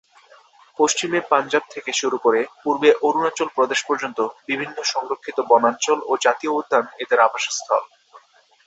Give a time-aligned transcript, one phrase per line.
[0.79, 6.85] পশ্চিমে পাঞ্জাব থেকে শুরু করে পূর্বে অরুণাচল প্রদেশ পর্যন্ত বিভিন্ন সংরক্ষিত বনাঞ্চল ও জাতীয় উদ্যান
[7.03, 7.81] এদের আবাসস্থল।